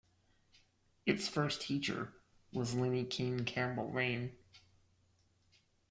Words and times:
Its 1.05 1.27
first 1.27 1.61
teacher 1.61 2.11
was 2.51 2.73
Linnie 2.73 3.07
Keen 3.07 3.45
Campbell 3.45 3.93
Lane. 3.93 4.35